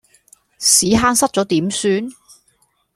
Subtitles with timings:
[0.57, 2.09] 屎坑塞左點算？